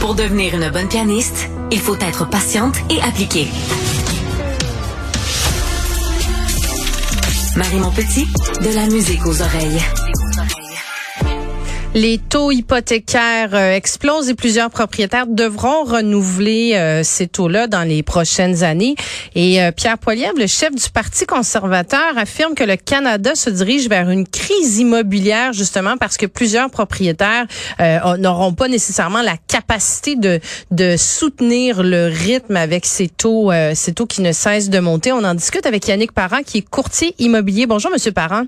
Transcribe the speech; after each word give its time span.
Pour 0.00 0.14
devenir 0.14 0.54
une 0.54 0.70
bonne 0.70 0.88
pianiste, 0.88 1.48
il 1.70 1.80
faut 1.80 1.96
être 1.96 2.28
patiente 2.28 2.76
et 2.90 3.00
appliquée. 3.00 3.48
Marie 7.56 7.78
Montpetit, 7.78 8.28
de 8.62 8.74
la 8.74 8.86
musique 8.86 9.24
aux 9.26 9.40
oreilles. 9.40 9.80
Les 12.00 12.18
taux 12.18 12.52
hypothécaires 12.52 13.56
euh, 13.56 13.74
explosent 13.74 14.28
et 14.28 14.36
plusieurs 14.36 14.70
propriétaires 14.70 15.26
devront 15.26 15.82
renouveler 15.82 16.74
euh, 16.76 17.02
ces 17.02 17.26
taux-là 17.26 17.66
dans 17.66 17.82
les 17.82 18.04
prochaines 18.04 18.62
années. 18.62 18.94
Et 19.34 19.60
euh, 19.60 19.72
Pierre 19.72 19.98
Poilievre, 19.98 20.38
le 20.38 20.46
chef 20.46 20.72
du 20.72 20.88
Parti 20.90 21.26
conservateur, 21.26 22.16
affirme 22.16 22.54
que 22.54 22.62
le 22.62 22.76
Canada 22.76 23.34
se 23.34 23.50
dirige 23.50 23.88
vers 23.88 24.10
une 24.10 24.28
crise 24.28 24.78
immobilière 24.78 25.52
justement 25.52 25.96
parce 25.96 26.16
que 26.16 26.26
plusieurs 26.26 26.70
propriétaires 26.70 27.46
n'auront 28.18 28.52
pas 28.52 28.68
nécessairement 28.68 29.22
la 29.22 29.36
capacité 29.48 30.14
de, 30.14 30.38
de 30.70 30.96
soutenir 30.96 31.82
le 31.82 32.06
rythme 32.06 32.54
avec 32.54 32.86
ces 32.86 33.08
taux, 33.08 33.50
ces 33.74 33.92
taux 33.92 34.06
qui 34.06 34.22
ne 34.22 34.30
cessent 34.30 34.70
de 34.70 34.78
monter. 34.78 35.10
On 35.10 35.24
en 35.24 35.34
discute 35.34 35.66
avec 35.66 35.88
Yannick 35.88 36.12
Parent, 36.12 36.42
qui 36.46 36.58
est 36.58 36.68
courtier 36.68 37.16
immobilier. 37.18 37.66
Bonjour, 37.66 37.90
Monsieur 37.90 38.12
Parent. 38.12 38.44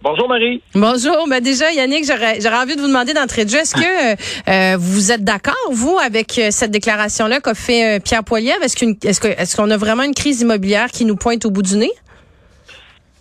Bonjour 0.00 0.28
Marie. 0.28 0.62
Bonjour. 0.74 1.26
Ben 1.28 1.42
déjà, 1.42 1.72
Yannick, 1.72 2.04
j'aurais 2.04 2.56
envie 2.56 2.76
de 2.76 2.80
vous 2.80 2.86
demander 2.86 3.14
d'entrée 3.14 3.44
de 3.44 3.50
jeu, 3.50 3.58
est-ce 3.58 3.74
que 3.74 4.14
euh, 4.48 4.76
vous 4.78 5.10
êtes 5.10 5.24
d'accord, 5.24 5.56
vous, 5.72 5.98
avec 5.98 6.38
euh, 6.38 6.48
cette 6.50 6.70
déclaration-là 6.70 7.40
qu'a 7.40 7.54
fait 7.54 7.96
euh, 7.96 8.00
Pierre 8.00 8.22
Poilievre? 8.22 8.62
Est-ce 8.62 8.76
qu'on 8.76 8.92
est 8.92 9.20
que, 9.20 9.28
est 9.28 9.56
qu'on 9.56 9.70
a 9.70 9.76
vraiment 9.76 10.04
une 10.04 10.14
crise 10.14 10.40
immobilière 10.40 10.88
qui 10.88 11.04
nous 11.04 11.16
pointe 11.16 11.44
au 11.46 11.50
bout 11.50 11.62
du 11.62 11.76
nez? 11.76 11.90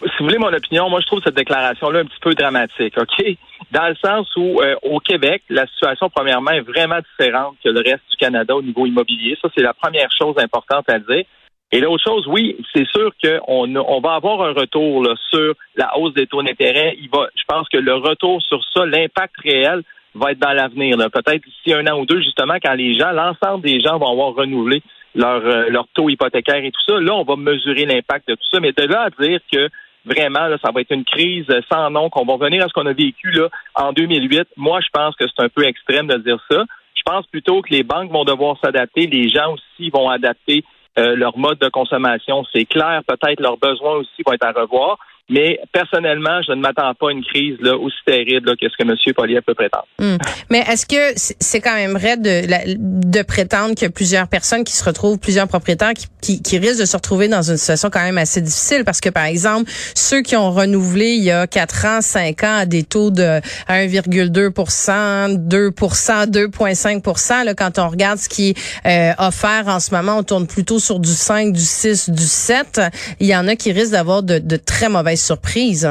Si 0.02 0.10
vous 0.20 0.26
voulez 0.26 0.38
mon 0.38 0.54
opinion, 0.54 0.88
moi 0.88 1.00
je 1.02 1.08
trouve 1.08 1.22
cette 1.24 1.36
déclaration-là 1.36 2.02
un 2.02 2.06
petit 2.06 2.20
peu 2.22 2.36
dramatique, 2.36 2.94
OK? 2.96 3.26
Dans 3.72 3.88
le 3.88 3.96
sens 3.96 4.28
où 4.36 4.62
au 4.84 5.00
Québec, 5.00 5.42
la 5.50 5.66
situation, 5.66 6.12
premièrement, 6.14 6.52
est 6.52 6.62
vraiment 6.62 7.00
différente 7.18 7.56
que 7.64 7.70
le 7.70 7.80
reste 7.80 8.04
du 8.12 8.18
Canada 8.18 8.56
au 8.56 8.62
niveau 8.62 8.86
immobilier. 8.86 9.36
Ça, 9.42 9.50
c'est 9.56 9.64
la 9.64 9.74
première 9.74 10.10
chose 10.16 10.36
importante 10.38 10.88
à 10.88 11.00
dire. 11.00 11.26
Et 11.72 11.82
l'autre 11.82 12.04
chose, 12.04 12.26
oui, 12.28 12.56
c'est 12.74 12.88
sûr 12.88 13.12
qu'on 13.22 13.76
on 13.76 14.00
va 14.00 14.14
avoir 14.14 14.42
un 14.42 14.54
retour 14.54 15.04
là, 15.04 15.16
sur 15.30 15.54
la 15.76 15.98
hausse 15.98 16.14
des 16.14 16.26
taux 16.26 16.42
d'intérêt. 16.42 16.96
Il 17.02 17.10
va, 17.10 17.28
je 17.36 17.44
pense 17.48 17.68
que 17.68 17.78
le 17.78 17.94
retour 17.96 18.42
sur 18.42 18.64
ça, 18.74 18.86
l'impact 18.86 19.36
réel 19.44 19.84
va 20.16 20.32
être 20.32 20.40
dans 20.40 20.54
l'avenir. 20.54 20.98
Peut-être 20.98 21.44
d'ici 21.44 21.74
un 21.74 21.86
an 21.88 22.00
ou 22.00 22.06
deux, 22.06 22.22
justement, 22.22 22.56
quand 22.64 22.74
les 22.74 22.94
gens, 22.94 23.12
l'ensemble 23.12 23.64
des 23.64 23.82
gens 23.82 23.98
vont 24.00 24.12
avoir 24.12 24.34
renouvelé 24.34 24.82
leur, 25.14 25.46
euh, 25.46 25.70
leur 25.70 25.88
taux 25.94 26.10
hypothécaire 26.10 26.64
et 26.64 26.72
tout 26.72 26.82
ça. 26.88 27.00
Là, 27.02 27.14
on 27.16 27.24
va 27.24 27.36
mesurer 27.36 27.86
l'impact 27.86 28.30
de 28.30 28.36
tout 28.36 28.48
ça. 28.50 28.62
Mais 28.62 28.72
de 28.72 28.84
là 28.84 29.08
à 29.08 29.10
dire 29.10 29.40
que 29.52 29.70
vraiment, 30.06 30.48
là, 30.48 30.58
ça 30.64 30.72
va 30.74 30.80
être 30.80 30.92
une 30.92 31.04
crise 31.04 31.46
sans 31.70 31.90
nom, 31.90 32.10
qu'on 32.10 32.24
va 32.24 32.34
revenir 32.34 32.64
à 32.64 32.70
ce 32.70 32.74
qu'on 32.74 32.86
a 32.86 32.94
vécu 32.94 33.32
là, 33.32 33.50
en 33.76 33.92
2008, 33.92 34.48
moi, 34.56 34.80
je 34.80 34.88
pense 34.94 35.16
que 35.18 35.26
c'est 35.28 35.44
un 35.44 35.50
peu 35.50 35.66
extrême 35.66 36.08
de 36.08 36.18
dire 36.18 36.40
ça. 36.50 36.64
Je 36.96 37.02
pense 37.06 37.28
plutôt 37.28 37.62
que 37.62 37.70
les 37.72 37.84
banques 37.84 38.12
vont 38.12 38.24
devoir 38.24 38.58
s'adapter, 38.64 39.08
les 39.08 39.30
gens 39.30 39.54
aussi 39.54 39.90
vont 39.90 40.10
adapter 40.10 40.64
leur 40.98 41.38
mode 41.38 41.60
de 41.60 41.70
consommation. 41.70 42.44
C'est 42.52 42.66
clair, 42.66 43.02
peut-être 43.08 43.40
leurs 43.40 43.58
besoins 43.58 43.94
aussi 43.96 44.24
vont 44.26 44.34
être 44.34 44.46
à 44.46 44.52
revoir. 44.52 44.98
Mais 45.30 45.60
personnellement, 45.74 46.42
je 46.48 46.54
ne 46.54 46.62
m'attends 46.62 46.94
pas 46.94 47.10
à 47.10 47.12
une 47.12 47.24
crise 47.24 47.58
là, 47.60 47.76
aussi 47.76 47.98
terrible 48.06 48.56
que 48.56 48.70
ce 48.70 48.78
que 48.78 48.84
M. 48.84 48.96
Poliev 49.14 49.42
peut 49.42 49.56
prétendre. 49.56 49.88
Hmm. 50.00 50.16
Mais 50.50 50.60
est-ce 50.60 50.86
que 50.86 51.14
c'est 51.18 51.60
quand 51.60 51.76
même 51.76 51.92
vrai 51.92 52.16
de, 52.16 53.22
prétendre 53.24 53.76
que 53.76 53.88
plusieurs 53.88 54.30
personnes 54.30 54.64
qui 54.64 54.74
se 54.74 54.86
retrouvent, 54.86 55.20
plusieurs 55.20 55.50
propriétaires 55.50 55.92
qui, 56.22 56.42
qui, 56.42 56.58
risquent 56.58 56.80
de 56.80 56.86
se 56.86 56.96
retrouver 56.96 57.28
dans 57.28 57.42
une 57.42 57.58
situation 57.58 57.90
quand 57.90 58.04
même 58.04 58.18
assez 58.18 58.40
difficile? 58.40 58.86
Parce 58.86 59.02
que, 59.02 59.10
par 59.10 59.26
exemple, 59.26 59.70
ceux 59.96 60.22
qui 60.22 60.38
ont 60.38 60.52
renouvelé 60.52 61.16
il 61.16 61.24
y 61.24 61.32
a 61.32 61.46
4 61.46 61.86
ans, 61.86 62.02
5 62.02 62.44
ans 62.44 62.58
à 62.60 62.66
des 62.66 62.84
taux 62.84 63.12
de 63.12 63.42
1,2% 63.68 65.38
2% 65.38 66.32
2,5 66.32 67.44
là, 67.44 67.54
quand 67.54 67.80
on 67.80 67.90
regarde 67.90 68.20
ce 68.20 68.30
qui 68.30 68.50
est 68.52 68.58
euh, 68.86 69.26
offert 69.26 69.66
en 69.68 69.82
ce 69.82 69.94
moment, 69.94 70.20
on 70.20 70.24
tourne 70.24 70.48
plutôt 70.48 70.80
sur 70.80 71.00
du 71.00 71.12
5, 71.12 71.52
du 71.52 71.60
6, 71.60 72.12
du 72.12 72.24
7. 72.24 72.82
Il 73.20 73.28
y 73.28 73.36
en 73.36 73.48
a 73.50 73.58
qui 73.58 73.74
risquent 73.74 73.92
d'avoir 73.92 74.24
de, 74.24 74.40
de 74.40 74.56
très 74.56 74.88
mauvaises 74.88 75.17
surprise. 75.18 75.90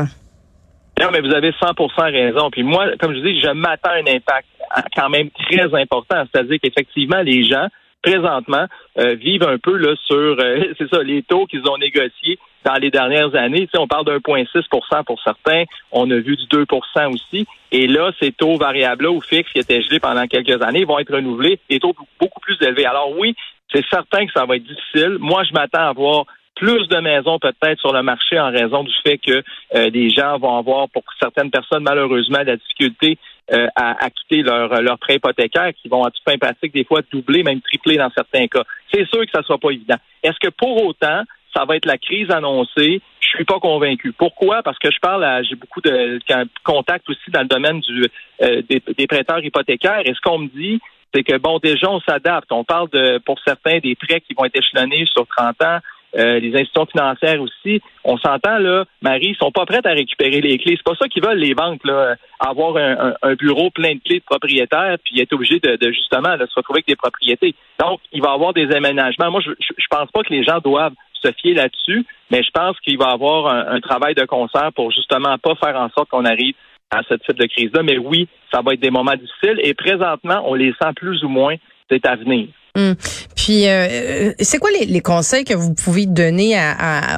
Non, 0.99 1.09
mais 1.13 1.21
vous 1.21 1.35
avez 1.35 1.51
100% 1.51 2.11
raison. 2.11 2.51
Puis 2.51 2.63
moi, 2.63 2.87
comme 2.99 3.15
je 3.15 3.21
dis, 3.21 3.41
je 3.41 3.51
m'attends 3.51 3.91
à 3.91 3.97
un 3.97 4.07
impact 4.07 4.49
quand 4.97 5.11
même 5.11 5.29
très 5.31 5.75
important. 5.75 6.25
C'est-à-dire 6.33 6.59
qu'effectivement, 6.63 7.21
les 7.21 7.45
gens, 7.45 7.69
présentement, 8.03 8.67
euh, 8.99 9.15
vivent 9.15 9.43
un 9.43 9.59
peu 9.59 9.79
sur, 10.07 10.17
euh, 10.17 10.73
c'est 10.79 10.89
ça, 10.89 11.03
les 11.03 11.23
taux 11.23 11.47
qu'ils 11.47 11.69
ont 11.69 11.77
négociés 11.77 12.39
dans 12.65 12.75
les 12.75 12.91
dernières 12.91 13.35
années. 13.35 13.69
On 13.77 13.87
parle 13.87 14.07
d'un 14.07 14.21
point 14.21 14.45
6 14.53 14.63
pour 14.71 15.23
certains. 15.23 15.65
On 15.93 16.11
a 16.11 16.17
vu 16.17 16.37
du 16.37 16.47
2% 16.47 17.13
aussi. 17.13 17.47
Et 17.73 17.87
là, 17.87 18.11
ces 18.21 18.33
taux 18.33 18.57
variables-là 18.57 19.11
ou 19.11 19.21
fixes 19.21 19.53
qui 19.53 19.59
étaient 19.59 19.83
gelés 19.83 20.01
pendant 20.01 20.27
quelques 20.27 20.63
années 20.63 20.85
vont 20.85 20.99
être 20.99 21.15
renouvelés. 21.15 21.61
Des 21.69 21.79
taux 21.79 21.95
beaucoup 22.19 22.41
plus 22.41 22.57
élevés. 22.63 22.87
Alors 22.87 23.17
oui, 23.19 23.37
c'est 23.73 23.85
certain 23.91 24.27
que 24.27 24.33
ça 24.33 24.47
va 24.47 24.57
être 24.57 24.65
difficile. 24.65 25.19
Moi, 25.21 25.45
je 25.45 25.53
m'attends 25.53 25.89
à 25.89 25.93
voir 25.93 26.25
plus 26.57 26.89
de 26.89 26.97
maisons 26.99 27.39
peut-être 27.39 27.79
sur 27.79 27.93
le 27.93 28.03
marché 28.03 28.41
en 28.41 28.51
raison 28.51 28.83
du 28.83 28.95
fait 29.05 29.19
que 29.19 29.43
euh, 29.75 29.91
des 29.91 30.11
gens 30.11 30.39
vont 30.39 30.57
avoir, 30.57 30.89
pour 30.89 31.05
certaines 31.21 31.51
personnes, 31.51 31.85
malheureusement, 31.85 32.39
la 32.45 32.57
difficulté 32.57 33.19
euh, 33.53 33.69
à 33.77 34.05
acquitter 34.05 34.43
leur, 34.43 34.83
leur 34.83 34.99
prêt 34.99 35.17
hypothécaire 35.17 35.73
qui 35.81 35.89
vont 35.89 36.03
à 36.03 36.11
toute 36.11 36.25
fin 36.29 36.37
pratique 36.39 36.75
des 36.75 36.85
fois 36.85 37.03
doubler, 37.13 37.43
même 37.43 37.61
tripler 37.61 37.97
dans 37.97 38.11
certains 38.11 38.49
cas. 38.49 38.65
C'est 38.93 39.07
sûr 39.07 39.21
que 39.21 39.31
ça 39.33 39.41
ne 39.41 39.45
sera 39.45 39.59
pas 39.59 39.71
évident. 39.71 39.97
Est-ce 40.23 40.39
que 40.41 40.49
pour 40.49 40.85
autant, 40.85 41.23
ça 41.55 41.65
va 41.65 41.77
être 41.77 41.87
la 41.87 41.99
crise 41.99 42.31
annoncée? 42.31 43.01
Je 43.21 43.29
suis 43.29 43.45
pas 43.45 43.61
convaincu. 43.61 44.13
Pourquoi? 44.13 44.63
Parce 44.63 44.79
que 44.79 44.91
je 44.91 44.99
parle 45.01 45.25
à, 45.25 45.43
j'ai 45.43 45.55
beaucoup 45.55 45.81
de 45.81 46.19
contacts 46.65 47.09
aussi 47.09 47.31
dans 47.31 47.43
le 47.43 47.49
domaine 47.49 47.81
du, 47.81 48.07
euh, 48.43 48.63
des, 48.69 48.83
des 48.97 49.07
prêteurs 49.07 49.45
hypothécaires. 49.45 50.01
Et 50.05 50.15
ce 50.15 50.21
qu'on 50.23 50.39
me 50.39 50.49
dit, 50.49 50.81
c'est 51.15 51.23
que 51.23 51.37
bon, 51.39 51.59
déjà, 51.59 51.91
on 51.91 52.01
s'adapte. 52.01 52.51
On 52.51 52.65
parle 52.65 52.89
de, 52.91 53.19
pour 53.19 53.39
certains, 53.47 53.79
des 53.79 53.95
prêts 53.95 54.21
qui 54.21 54.35
vont 54.35 54.45
être 54.45 54.57
échelonnés 54.57 55.07
sur 55.13 55.27
30 55.27 55.63
ans. 55.63 55.79
Euh, 56.15 56.39
les 56.39 56.55
institutions 56.55 56.87
financières 56.87 57.43
aussi. 57.43 57.83
On 58.05 58.17
s'entend 58.17 58.59
là, 58.59 58.85
Marie, 59.03 59.31
ils 59.31 59.37
sont 59.37 59.51
pas 59.51 59.67
prêtes 59.67 59.87
à 59.87 59.91
récupérer 59.91 60.41
les 60.41 60.57
clés. 60.57 60.77
C'est 60.77 60.85
pas 60.85 60.97
ça 60.99 61.09
qu'ils 61.09 61.23
veulent 61.23 61.39
les 61.39 61.55
banques 61.55 61.85
là, 61.85 62.15
avoir 62.41 62.77
un, 62.77 63.35
bureau 63.35 63.71
plein 63.71 63.95
de 63.95 64.01
clés 64.01 64.21
de 64.21 64.25
propriétaires 64.25 64.97
puis 65.05 65.21
être 65.21 65.35
obligé 65.35 65.59
de, 65.59 65.77
justement 65.93 66.37
se 66.39 66.55
retrouver 66.55 66.79
avec 66.79 66.87
des 66.87 66.97
propriétés. 66.97 67.55
Donc, 67.81 68.01
il 68.13 68.23
va 68.23 68.31
y 68.31 68.35
avoir 68.35 68.55
des 68.55 68.73
aménagements. 68.73 69.31
Moi, 69.31 69.43
je, 69.45 69.51
je, 69.61 69.87
pense 69.91 70.11
pas 70.11 70.23
que 70.23 70.33
les 70.33 70.45
gens 70.45 70.59
doivent 70.61 70.95
se 71.23 71.33
fier 71.33 71.55
là-dessus, 71.55 72.07
mais 72.31 72.43
je 72.43 72.51
pense 72.51 72.79
qu'il 72.81 72.99
va 72.99 73.11
y 73.11 73.13
avoir 73.13 73.49
un, 73.49 73.81
travail 73.81 74.15
de 74.15 74.25
concert 74.25 74.73
pour 74.75 74.93
justement 74.93 75.37
pas 75.39 75.55
faire 75.57 75.77
en 75.77 75.91
sorte 75.91 76.09
qu'on 76.09 76.25
arrive 76.25 76.55
à 76.91 77.03
ce 77.09 77.15
type 77.15 77.37
de 77.37 77.47
crise-là. 77.47 77.83
Mais 77.83 77.99
oui, 77.99 78.29
ça 78.53 78.63
va 78.63 78.73
être 78.73 78.81
des 78.81 78.91
moments 78.91 79.15
difficiles 79.15 79.61
et 79.63 79.75
présentement, 79.75 80.43
on 80.47 80.55
les 80.55 80.73
sent 80.81 80.93
plus 80.97 81.23
ou 81.25 81.29
moins. 81.29 81.57
C'est 81.91 82.05
à 82.07 82.17
venir. 82.17 82.49
Hum. 82.77 82.95
Puis, 83.35 83.69
euh, 83.69 84.33
c'est 84.39 84.59
quoi 84.59 84.71
les, 84.71 85.01
conseils 85.01 85.45
que 85.45 85.55
vous 85.55 85.73
pouvez 85.73 86.05
donner 86.05 86.59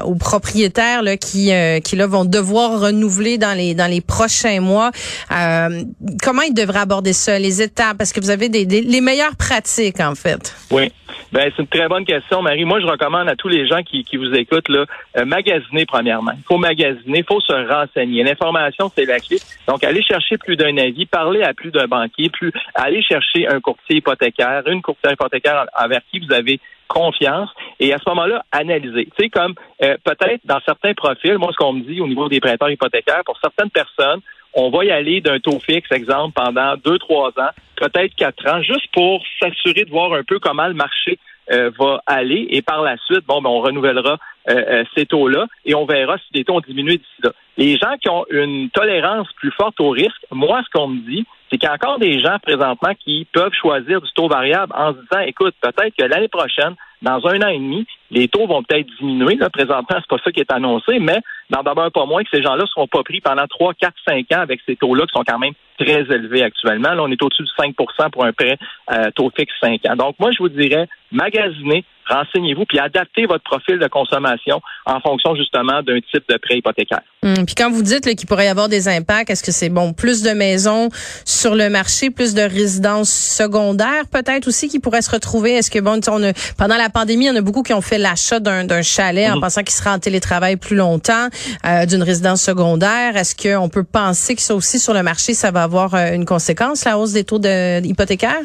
aux 0.04 0.14
propriétaires 0.14 1.02
qui, 1.20 1.52
euh, 1.52 1.80
qui 1.80 1.96
là, 1.96 2.06
vont 2.06 2.24
devoir 2.24 2.80
renouveler 2.80 3.38
dans 3.38 3.56
les, 3.56 3.74
dans 3.74 3.90
les 3.90 4.00
prochains 4.00 4.60
mois? 4.60 4.90
Euh, 5.32 5.82
comment 6.22 6.42
ils 6.42 6.54
devraient 6.54 6.80
aborder 6.80 7.12
ça, 7.12 7.38
les 7.38 7.60
étapes? 7.60 7.98
Parce 7.98 8.12
que 8.12 8.20
vous 8.20 8.30
avez 8.30 8.48
des, 8.48 8.64
les 8.64 9.00
meilleures 9.00 9.36
pratiques, 9.36 10.00
en 10.00 10.14
fait. 10.14 10.54
Oui. 10.70 10.92
Ben, 11.32 11.50
c'est 11.54 11.62
une 11.62 11.68
très 11.68 11.88
bonne 11.88 12.04
question, 12.04 12.40
Marie. 12.40 12.64
Moi, 12.64 12.80
je 12.80 12.86
recommande 12.86 13.28
à 13.28 13.36
tous 13.36 13.48
les 13.48 13.66
gens 13.66 13.82
qui, 13.82 14.04
qui 14.04 14.16
vous 14.16 14.32
écoutent, 14.34 14.68
là, 14.68 14.86
magasiner 15.24 15.84
premièrement. 15.86 16.32
Il 16.34 16.44
faut 16.44 16.56
magasiner, 16.56 17.18
il 17.18 17.24
faut 17.24 17.40
se 17.40 17.52
renseigner. 17.52 18.22
L'information, 18.22 18.90
c'est 18.94 19.04
la 19.04 19.18
clé. 19.18 19.38
Donc, 19.66 19.84
aller 19.84 20.02
chercher 20.02 20.38
plus 20.38 20.56
d'un 20.56 20.76
avis, 20.78 21.04
parler 21.06 21.42
à 21.42 21.52
plus 21.52 21.70
d'un 21.70 21.86
banquier, 21.86 22.30
plus 22.30 22.52
aller 22.74 23.02
chercher 23.02 23.46
un 23.48 23.60
courtier 23.60 23.96
hypothécaire, 23.96 24.62
une 24.66 24.80
courtière 24.80 25.12
hypothécaire 25.12 25.47
envers 25.76 26.00
qui 26.10 26.20
vous 26.20 26.32
avez 26.32 26.60
confiance 26.88 27.50
et 27.78 27.92
à 27.92 27.98
ce 27.98 28.08
moment-là, 28.08 28.44
analyser. 28.50 29.04
Tu 29.06 29.24
sais, 29.24 29.28
comme 29.28 29.54
euh, 29.82 29.96
peut-être 30.02 30.40
dans 30.44 30.60
certains 30.64 30.94
profils, 30.94 31.38
moi, 31.38 31.50
ce 31.52 31.56
qu'on 31.56 31.74
me 31.74 31.82
dit 31.82 32.00
au 32.00 32.08
niveau 32.08 32.28
des 32.28 32.40
prêteurs 32.40 32.70
hypothécaires, 32.70 33.22
pour 33.24 33.38
certaines 33.40 33.70
personnes, 33.70 34.20
on 34.54 34.70
va 34.70 34.84
y 34.84 34.90
aller 34.90 35.20
d'un 35.20 35.38
taux 35.38 35.60
fixe, 35.60 35.92
exemple, 35.92 36.32
pendant 36.34 36.74
deux, 36.76 36.98
trois 36.98 37.28
ans, 37.28 37.50
peut-être 37.76 38.14
quatre 38.16 38.46
ans, 38.48 38.62
juste 38.62 38.90
pour 38.92 39.22
s'assurer 39.40 39.84
de 39.84 39.90
voir 39.90 40.12
un 40.14 40.24
peu 40.24 40.38
comment 40.38 40.66
le 40.66 40.74
marché 40.74 41.18
euh, 41.52 41.70
va 41.78 42.02
aller 42.06 42.46
et 42.50 42.62
par 42.62 42.82
la 42.82 42.96
suite, 42.96 43.24
bon, 43.26 43.40
ben, 43.40 43.50
on 43.50 43.60
renouvellera 43.60 44.18
euh, 44.50 44.84
ces 44.94 45.06
taux-là 45.06 45.46
et 45.64 45.74
on 45.74 45.84
verra 45.84 46.18
si 46.18 46.24
les 46.34 46.44
taux 46.44 46.54
ont 46.54 46.60
diminué 46.60 46.96
d'ici 46.96 47.22
là. 47.22 47.32
Les 47.56 47.76
gens 47.76 47.96
qui 48.00 48.08
ont 48.08 48.24
une 48.30 48.70
tolérance 48.70 49.28
plus 49.34 49.50
forte 49.52 49.80
au 49.80 49.90
risque, 49.90 50.26
moi, 50.30 50.62
ce 50.64 50.70
qu'on 50.70 50.88
me 50.88 51.00
dit, 51.00 51.26
c'est 51.50 51.58
qu'il 51.58 51.68
y 51.68 51.70
a 51.70 51.74
encore 51.74 51.98
des 51.98 52.20
gens 52.20 52.38
présentement 52.42 52.92
qui 52.98 53.26
peuvent 53.32 53.52
choisir 53.52 54.00
du 54.00 54.12
taux 54.12 54.28
variable 54.28 54.72
en 54.76 54.92
se 54.92 54.98
disant, 54.98 55.20
écoute, 55.26 55.54
peut-être 55.60 55.94
que 55.96 56.04
l'année 56.04 56.28
prochaine, 56.28 56.74
dans 57.02 57.24
un 57.26 57.42
an 57.42 57.48
et 57.48 57.58
demi, 57.58 57.86
les 58.10 58.28
taux 58.28 58.46
vont 58.46 58.62
peut-être 58.62 58.86
diminuer. 58.98 59.36
Là, 59.36 59.50
présentement, 59.50 59.96
c'est 59.98 60.08
pas 60.08 60.22
ça 60.22 60.32
qui 60.32 60.40
est 60.40 60.52
annoncé, 60.52 60.98
mais 60.98 61.20
n'en 61.50 61.62
demeure 61.62 61.90
pas 61.92 62.06
moins 62.06 62.22
que 62.22 62.30
ces 62.32 62.42
gens-là 62.42 62.62
ne 62.62 62.68
seront 62.68 62.86
pas 62.86 63.02
pris 63.02 63.20
pendant 63.20 63.46
3, 63.46 63.74
4, 63.74 63.94
5 64.06 64.18
ans 64.32 64.40
avec 64.40 64.60
ces 64.66 64.76
taux-là 64.76 65.04
qui 65.06 65.12
sont 65.16 65.24
quand 65.26 65.38
même 65.38 65.54
très 65.78 66.02
élevés 66.14 66.42
actuellement. 66.42 66.94
Là, 66.94 67.02
on 67.02 67.10
est 67.10 67.22
au-dessus 67.22 67.44
de 67.44 67.62
5% 67.62 68.10
pour 68.10 68.24
un 68.24 68.32
prêt 68.32 68.58
euh, 68.92 69.10
taux 69.14 69.30
fixe 69.36 69.52
5 69.62 69.80
ans. 69.86 69.96
Donc, 69.96 70.16
moi, 70.18 70.30
je 70.32 70.38
vous 70.38 70.48
dirais, 70.48 70.88
magasinez, 71.12 71.84
renseignez-vous, 72.08 72.64
puis 72.64 72.78
adaptez 72.78 73.26
votre 73.26 73.44
profil 73.44 73.78
de 73.78 73.86
consommation 73.86 74.60
en 74.86 75.00
fonction 75.00 75.34
justement 75.34 75.82
d'un 75.82 76.00
type 76.00 76.24
de 76.28 76.36
prêt 76.38 76.58
hypothécaire. 76.58 77.02
Hum, 77.22 77.44
puis 77.46 77.54
quand 77.54 77.70
vous 77.70 77.82
dites 77.82 78.04
qu'il 78.16 78.26
pourrait 78.26 78.46
y 78.46 78.48
avoir 78.48 78.68
des 78.68 78.88
impacts, 78.88 79.30
est-ce 79.30 79.42
que 79.42 79.52
c'est 79.52 79.68
bon 79.68 79.92
plus 79.92 80.22
de 80.22 80.30
maisons 80.30 80.88
sur 81.24 81.54
le 81.54 81.68
marché, 81.68 82.10
plus 82.10 82.34
de 82.34 82.42
résidences 82.42 83.10
secondaires 83.10 84.04
peut-être 84.10 84.48
aussi 84.48 84.68
qui 84.68 84.80
pourraient 84.80 85.02
se 85.02 85.10
retrouver? 85.10 85.52
Est-ce 85.52 85.70
que 85.70 85.80
bon, 85.80 86.00
on 86.08 86.22
a, 86.22 86.32
pendant 86.56 86.76
la 86.76 86.88
pandémie, 86.88 87.26
il 87.26 87.28
y 87.28 87.30
en 87.30 87.36
a 87.36 87.40
beaucoup 87.40 87.62
qui 87.62 87.74
ont 87.74 87.80
fait 87.80 87.98
l'achat 87.98 88.40
d'un 88.40 88.82
chalet 88.82 89.30
en 89.30 89.36
mhm. 89.36 89.40
pensant 89.40 89.62
qu'il 89.62 89.74
sera 89.74 89.94
en 89.94 89.98
télétravail 89.98 90.56
plus 90.56 90.76
longtemps, 90.76 91.28
euh, 91.64 91.86
d'une 91.86 92.02
résidence 92.02 92.42
secondaire. 92.42 93.16
Est-ce 93.16 93.34
qu'on 93.34 93.68
peut 93.68 93.84
penser 93.84 94.34
que 94.34 94.42
ça 94.42 94.54
aussi 94.54 94.78
sur 94.78 94.94
le 94.94 95.02
marché, 95.02 95.34
ça 95.34 95.50
va 95.50 95.62
avoir 95.62 95.94
euh, 95.94 96.12
une 96.12 96.24
conséquence, 96.24 96.84
la 96.84 96.98
hausse 96.98 97.12
des 97.12 97.24
taux 97.24 97.40
hypothécaires? 97.40 98.44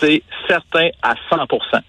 c'est 0.00 0.22
certain 0.48 0.88
à 1.02 1.14
100% 1.30 1.48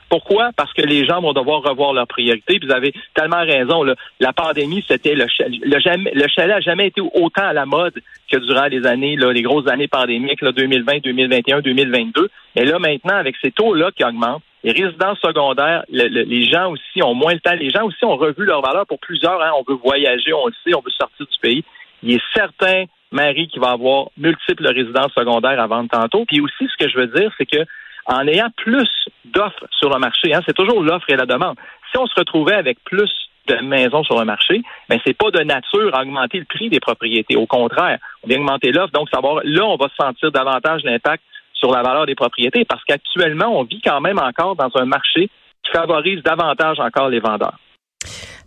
Pourquoi? 0.09 0.51
Parce 0.55 0.73
que 0.73 0.81
les 0.81 1.05
gens 1.05 1.21
vont 1.21 1.33
devoir 1.33 1.61
revoir 1.61 1.93
leurs 1.93 2.07
priorités. 2.07 2.59
Vous 2.61 2.71
avez 2.71 2.93
tellement 3.13 3.43
raison. 3.43 3.83
La 4.19 4.33
pandémie, 4.33 4.83
c'était 4.87 5.15
le, 5.15 5.27
chalet. 5.27 5.59
Le, 5.63 6.27
chalet 6.27 6.55
n'a 6.55 6.61
jamais 6.61 6.87
été 6.87 7.01
autant 7.01 7.43
à 7.43 7.53
la 7.53 7.65
mode 7.65 7.93
que 8.31 8.37
durant 8.37 8.65
les 8.65 8.85
années, 8.85 9.15
les 9.15 9.41
grosses 9.41 9.67
années 9.67 9.87
pandémiques, 9.87 10.41
là, 10.41 10.51
2020, 10.51 10.99
2021, 11.03 11.61
2022. 11.61 12.29
Et 12.55 12.65
là, 12.65 12.79
maintenant, 12.79 13.15
avec 13.15 13.35
ces 13.41 13.51
taux-là 13.51 13.91
qui 13.95 14.03
augmentent, 14.03 14.43
les 14.63 14.71
résidences 14.71 15.19
secondaires, 15.19 15.83
les 15.89 16.49
gens 16.49 16.71
aussi 16.71 17.03
ont 17.03 17.13
moins 17.13 17.33
le 17.33 17.39
temps. 17.39 17.53
Les 17.53 17.69
gens 17.69 17.85
aussi 17.85 18.03
ont 18.03 18.17
revu 18.17 18.45
leur 18.45 18.61
valeur 18.61 18.85
pour 18.87 18.99
plusieurs. 18.99 19.41
Hein. 19.41 19.51
On 19.57 19.63
veut 19.71 19.77
voyager, 19.77 20.33
on 20.33 20.47
le 20.47 20.53
sait, 20.63 20.75
on 20.75 20.81
veut 20.81 20.91
sortir 20.91 21.25
du 21.25 21.39
pays. 21.39 21.63
Il 22.03 22.15
est 22.15 22.21
certain 22.33 22.85
Marie 23.11 23.47
qui 23.47 23.59
va 23.59 23.71
avoir 23.71 24.07
multiples 24.17 24.67
résidences 24.67 25.13
secondaires 25.13 25.59
à 25.59 25.67
vendre 25.67 25.89
tantôt. 25.89 26.25
Puis 26.25 26.41
aussi, 26.41 26.67
ce 26.67 26.83
que 26.83 26.89
je 26.89 26.97
veux 26.97 27.07
dire, 27.07 27.31
c'est 27.37 27.45
que 27.45 27.65
en 28.07 28.25
ayant 28.27 28.49
plus 28.55 28.89
d'offres 29.25 29.65
sur 29.71 29.89
le 29.89 29.99
marché, 29.99 30.33
hein, 30.33 30.41
c'est 30.45 30.55
toujours 30.55 30.81
l'offre 30.81 31.09
et 31.09 31.15
la 31.15 31.25
demande. 31.25 31.57
Si 31.91 31.97
on 31.97 32.07
se 32.07 32.15
retrouvait 32.15 32.55
avec 32.55 32.77
plus 32.83 33.11
de 33.47 33.55
maisons 33.61 34.03
sur 34.03 34.17
le 34.17 34.25
marché, 34.25 34.61
mais 34.89 34.97
ben, 34.97 35.01
c'est 35.05 35.17
pas 35.17 35.31
de 35.31 35.43
nature 35.43 35.95
à 35.95 36.01
augmenter 36.01 36.39
le 36.39 36.45
prix 36.45 36.69
des 36.69 36.79
propriétés. 36.79 37.35
Au 37.35 37.45
contraire, 37.45 37.97
on 38.23 38.27
vient 38.27 38.39
augmenter 38.39 38.71
l'offre, 38.71 38.91
donc 38.91 39.09
savoir 39.09 39.41
là, 39.43 39.65
on 39.65 39.77
va 39.77 39.87
sentir 39.99 40.31
davantage 40.31 40.83
l'impact 40.83 41.23
sur 41.59 41.71
la 41.71 41.81
valeur 41.81 42.05
des 42.05 42.15
propriétés 42.15 42.65
parce 42.65 42.83
qu'actuellement, 42.85 43.59
on 43.59 43.63
vit 43.63 43.81
quand 43.83 44.01
même 44.01 44.19
encore 44.19 44.55
dans 44.55 44.69
un 44.75 44.85
marché 44.85 45.29
qui 45.63 45.71
favorise 45.71 46.23
davantage 46.23 46.79
encore 46.79 47.09
les 47.09 47.19
vendeurs. 47.19 47.57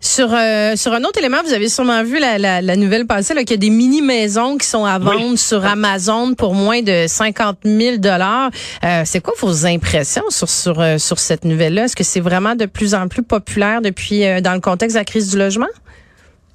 Sur 0.03 0.33
euh, 0.33 0.77
sur 0.77 0.95
un 0.95 1.05
autre 1.05 1.19
élément, 1.19 1.43
vous 1.45 1.53
avez 1.53 1.69
sûrement 1.69 2.03
vu 2.03 2.19
la, 2.19 2.39
la, 2.39 2.62
la 2.62 2.77
nouvelle 2.77 3.07
passée 3.07 3.35
qu'il 3.35 3.51
y 3.51 3.55
a 3.55 3.57
des 3.59 3.69
mini 3.69 4.01
maisons 4.01 4.57
qui 4.57 4.67
sont 4.67 4.87
à 4.87 4.99
vendre 4.99 5.37
sur 5.37 5.62
Amazon 5.67 6.35
pour 6.35 6.55
moins 6.55 6.81
de 6.81 7.05
50 7.07 7.59
000 7.65 7.99
dollars. 7.99 8.51
Euh, 8.83 9.03
c'est 9.05 9.21
quoi 9.21 9.35
vos 9.39 9.67
impressions 9.67 10.31
sur 10.31 10.49
sur 10.49 10.81
euh, 10.81 10.97
sur 10.97 11.19
cette 11.19 11.45
nouvelle-là? 11.45 11.85
Est-ce 11.85 11.97
que 11.97 12.05
c'est 12.05 12.21
vraiment 12.21 12.55
de 12.55 12.65
plus 12.65 12.95
en 12.95 13.09
plus 13.09 13.23
populaire 13.23 13.83
depuis 13.83 14.21
dans 14.41 14.55
le 14.55 14.61
contexte 14.61 14.97
de 14.97 15.01
la 15.01 15.05
crise 15.05 15.31
du 15.33 15.39
logement? 15.39 15.67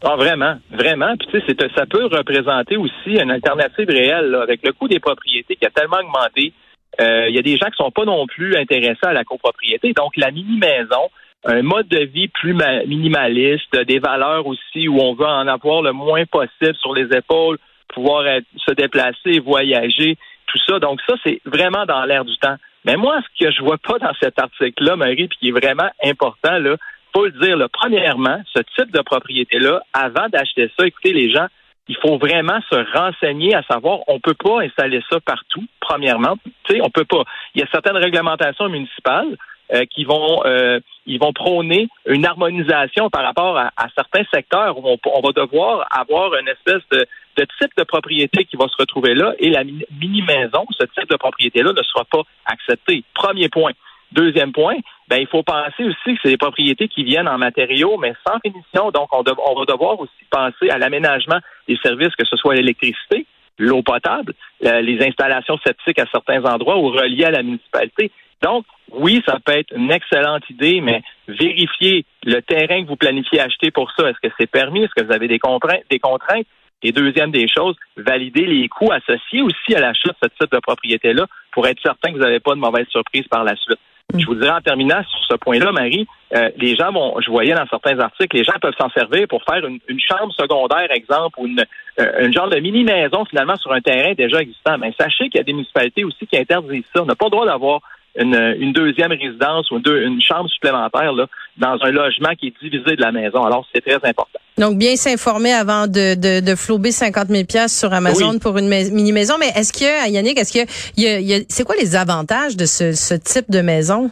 Ah, 0.03 0.15
vraiment, 0.15 0.57
vraiment. 0.71 1.15
Puis 1.17 1.27
tu 1.31 1.39
sais, 1.41 1.69
ça 1.75 1.85
peut 1.85 2.05
représenter 2.05 2.77
aussi 2.77 3.15
une 3.19 3.31
alternative 3.31 3.89
réelle 3.89 4.35
avec 4.35 4.61
le 4.63 4.73
coût 4.73 4.87
des 4.87 4.99
propriétés 4.99 5.55
qui 5.55 5.65
a 5.65 5.69
tellement 5.69 5.97
augmenté. 5.97 6.53
Il 6.99 7.35
y 7.35 7.39
a 7.39 7.41
des 7.41 7.57
gens 7.57 7.67
qui 7.67 7.77
sont 7.77 7.91
pas 7.91 8.05
non 8.05 8.25
plus 8.27 8.55
intéressés 8.55 9.03
à 9.03 9.13
la 9.13 9.23
copropriété. 9.23 9.93
Donc, 9.93 10.15
la 10.15 10.31
mini-maison, 10.31 11.09
un 11.45 11.61
mode 11.61 11.87
de 11.87 12.05
vie 12.05 12.27
plus 12.29 12.53
minimaliste, 12.53 13.75
des 13.87 13.99
valeurs 13.99 14.47
aussi 14.47 14.87
où 14.87 14.99
on 14.99 15.13
veut 15.13 15.25
en 15.25 15.47
avoir 15.47 15.81
le 15.81 15.91
moins 15.91 16.25
possible 16.25 16.75
sur 16.75 16.93
les 16.93 17.15
épaules, 17.15 17.57
pouvoir 17.89 18.23
se 18.57 18.73
déplacer, 18.73 19.39
voyager, 19.39 20.17
tout 20.47 20.57
ça. 20.67 20.79
Donc 20.79 20.99
ça, 21.07 21.15
c'est 21.23 21.41
vraiment 21.45 21.85
dans 21.85 22.03
l'air 22.05 22.25
du 22.25 22.35
temps. 22.37 22.55
Mais 22.85 22.97
moi, 22.97 23.19
ce 23.21 23.45
que 23.45 23.51
je 23.51 23.61
vois 23.61 23.77
pas 23.77 23.99
dans 23.99 24.13
cet 24.19 24.39
article-là, 24.39 24.95
Marie, 24.95 25.27
puis 25.27 25.37
qui 25.39 25.47
est 25.49 25.51
vraiment 25.51 25.89
important, 26.03 26.57
là, 26.59 26.77
faut 27.15 27.25
le 27.25 27.31
dire, 27.31 27.57
premièrement, 27.71 28.41
ce 28.53 28.61
type 28.75 28.91
de 28.91 29.01
propriété-là, 29.01 29.81
avant 29.93 30.27
d'acheter 30.29 30.69
ça, 30.77 30.85
écoutez, 30.85 31.13
les 31.13 31.31
gens, 31.31 31.47
il 31.87 31.95
faut 31.97 32.17
vraiment 32.17 32.59
se 32.69 32.97
renseigner 32.97 33.55
à 33.55 33.63
savoir, 33.63 33.99
on 34.07 34.19
peut 34.19 34.33
pas 34.33 34.61
installer 34.61 35.01
ça 35.09 35.19
partout, 35.19 35.63
premièrement. 35.79 36.35
Tu 36.63 36.75
sais, 36.75 36.81
on 36.81 36.89
peut 36.89 37.05
pas. 37.05 37.23
Il 37.53 37.61
y 37.61 37.63
a 37.63 37.67
certaines 37.71 37.97
réglementations 37.97 38.69
municipales 38.69 39.37
euh, 39.73 39.85
qui 39.85 40.03
vont 40.03 40.41
euh, 40.45 40.79
ils 41.05 41.19
vont 41.19 41.31
prôner 41.31 41.87
une 42.07 42.25
harmonisation 42.25 43.09
par 43.09 43.23
rapport 43.23 43.57
à, 43.57 43.71
certains 43.95 44.23
secteurs 44.33 44.77
où 44.77 44.83
on, 44.87 45.21
va 45.21 45.31
devoir 45.31 45.87
avoir 45.91 46.33
une 46.35 46.47
espèce 46.47 46.81
de, 46.91 47.05
de, 47.37 47.47
type 47.59 47.71
de 47.77 47.83
propriété 47.83 48.45
qui 48.45 48.57
va 48.57 48.67
se 48.67 48.75
retrouver 48.79 49.13
là 49.13 49.33
et 49.37 49.51
la 49.51 49.63
mini-maison, 49.63 50.65
ce 50.71 50.85
type 50.85 51.09
de 51.09 51.15
propriété-là 51.15 51.73
ne 51.73 51.83
sera 51.83 52.03
pas 52.05 52.21
accepté. 52.45 53.03
Premier 53.13 53.49
point. 53.49 53.73
Deuxième 54.15 54.53
point, 54.53 54.77
ben, 55.09 55.17
il 55.17 55.27
faut 55.27 55.43
penser 55.43 55.83
aussi 55.83 56.15
que 56.15 56.19
c'est 56.23 56.29
des 56.29 56.37
propriétés 56.37 56.87
qui 56.87 57.03
viennent 57.03 57.27
en 57.27 57.37
matériaux, 57.37 57.97
mais 57.97 58.13
sans 58.25 58.39
finition. 58.39 58.89
Donc, 58.91 59.09
on, 59.11 59.23
on 59.49 59.59
va 59.59 59.65
devoir 59.65 59.99
aussi 59.99 60.23
penser 60.31 60.69
à 60.69 60.77
l'aménagement 60.77 61.39
des 61.67 61.77
services, 61.83 62.15
que 62.15 62.25
ce 62.25 62.37
soit 62.37 62.55
l'électricité, 62.55 63.25
l'eau 63.59 63.83
potable, 63.83 64.33
les 64.61 65.05
installations 65.05 65.59
septiques 65.65 65.99
à 65.99 66.05
certains 66.11 66.43
endroits 66.45 66.77
ou 66.77 66.87
reliées 66.87 67.25
à 67.25 67.31
la 67.31 67.43
municipalité. 67.43 68.09
Donc, 68.41 68.65
oui, 68.91 69.21
ça 69.27 69.37
peut 69.43 69.57
être 69.57 69.75
une 69.75 69.91
excellente 69.91 70.49
idée, 70.49 70.79
mais 70.79 71.01
vérifiez 71.27 72.05
le 72.23 72.39
terrain 72.41 72.83
que 72.83 72.87
vous 72.87 72.95
planifiez 72.95 73.41
acheter 73.41 73.71
pour 73.71 73.91
ça. 73.97 74.09
Est-ce 74.09 74.19
que 74.25 74.33
c'est 74.39 74.49
permis? 74.49 74.83
Est-ce 74.83 74.93
que 74.95 75.05
vous 75.05 75.13
avez 75.13 75.27
des 75.27 75.39
contraintes? 75.39 75.83
Des 75.89 75.99
contraintes? 75.99 76.47
Et 76.83 76.91
deuxième 76.91 77.31
des 77.31 77.47
choses, 77.47 77.75
valider 77.97 78.45
les 78.45 78.67
coûts 78.67 78.91
associés 78.91 79.41
aussi 79.41 79.75
à 79.75 79.79
l'achat 79.79 80.09
de 80.09 80.17
ce 80.21 80.29
type 80.37 80.51
de 80.53 80.59
propriété-là 80.59 81.25
pour 81.51 81.65
être 81.67 81.81
certain 81.81 82.09
que 82.09 82.17
vous 82.17 82.23
n'avez 82.23 82.39
pas 82.39 82.53
de 82.53 82.59
mauvaise 82.59 82.87
surprise 82.89 83.27
par 83.27 83.43
la 83.43 83.55
suite. 83.55 83.79
Mm. 84.13 84.19
Je 84.19 84.25
vous 84.25 84.35
dirais 84.35 84.51
en 84.51 84.61
terminant 84.61 85.01
sur 85.03 85.19
ce 85.29 85.35
point-là, 85.35 85.71
Marie, 85.71 86.07
euh, 86.35 86.49
les 86.57 86.75
gens 86.75 86.91
vont, 86.91 87.19
je 87.21 87.29
voyais 87.29 87.53
dans 87.53 87.65
certains 87.67 87.99
articles, 87.99 88.35
les 88.35 88.43
gens 88.43 88.53
peuvent 88.61 88.75
s'en 88.77 88.89
servir 88.89 89.27
pour 89.27 89.43
faire 89.43 89.65
une, 89.65 89.79
chambre 89.99 90.33
secondaire, 90.33 90.91
exemple, 90.91 91.39
ou 91.39 91.47
une, 91.47 91.63
euh, 91.99 92.31
genre 92.31 92.49
de 92.49 92.59
mini-maison 92.59 93.25
finalement 93.25 93.55
sur 93.55 93.71
un 93.71 93.81
terrain 93.81 94.13
déjà 94.13 94.41
existant. 94.41 94.77
Mais 94.77 94.93
sachez 94.99 95.29
qu'il 95.29 95.37
y 95.37 95.41
a 95.41 95.43
des 95.43 95.53
municipalités 95.53 96.03
aussi 96.03 96.27
qui 96.27 96.37
interdisent 96.37 96.85
ça. 96.93 97.01
On 97.01 97.05
n'a 97.05 97.15
pas 97.15 97.25
le 97.25 97.31
droit 97.31 97.45
d'avoir 97.45 97.81
une, 98.17 98.71
deuxième 98.73 99.11
résidence 99.11 99.69
ou 99.71 99.77
une, 99.77 100.21
chambre 100.21 100.49
supplémentaire 100.49 101.13
là, 101.13 101.27
dans 101.57 101.77
un 101.81 101.91
logement 101.91 102.29
qui 102.39 102.47
est 102.47 102.53
divisé 102.61 102.95
de 102.95 103.01
la 103.01 103.11
maison. 103.11 103.43
Alors, 103.43 103.67
c'est 103.73 103.81
très 103.81 103.95
important. 104.07 104.39
Donc, 104.57 104.77
bien 104.77 104.95
s'informer 104.95 105.51
avant 105.51 105.87
de, 105.87 106.15
de, 106.15 106.45
de 106.45 106.55
flouber 106.55 106.91
50 106.91 107.27
000 107.27 107.43
pièces 107.45 107.77
sur 107.77 107.93
Amazon 107.93 108.39
pour 108.39 108.57
une 108.57 108.69
mini-maison. 108.69 109.35
Mais 109.39 109.49
est-ce 109.49 109.73
que, 109.73 110.09
Yannick, 110.09 110.39
est-ce 110.39 110.53
que, 110.53 110.65
y 110.97 111.33
a, 111.33 111.39
c'est 111.49 111.65
quoi 111.65 111.75
les 111.75 111.95
avantages 111.95 112.55
de 112.55 112.65
ce, 112.65 112.93
ce 112.93 113.15
type 113.15 113.49
de 113.49 113.61
maison? 113.61 114.09